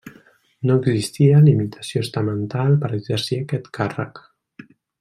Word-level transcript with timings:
No 0.69 0.77
existia 0.91 1.41
limitació 1.49 2.03
estamental 2.07 2.73
per 2.85 2.91
exercir 2.99 3.39
aquest 3.43 3.69
càrrec. 3.81 4.25